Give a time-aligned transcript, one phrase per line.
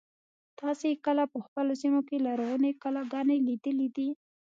[0.59, 4.09] تاسې کله په خپلو سیمو کې لرغونې کلاګانې لیدلي دي.